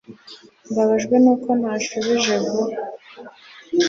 [0.69, 2.77] Mbabajwe nuko ntashubije vuba